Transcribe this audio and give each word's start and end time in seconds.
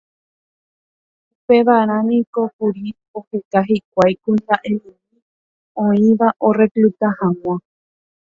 upevarã 1.33 1.97
niko 2.09 2.41
kuri 2.55 2.85
oheka 3.17 3.59
hikuái 3.69 4.13
kuimba'emimi 4.21 5.17
oĩva 5.85 6.27
orecluta 6.47 7.07
hag̃ua 7.19 7.55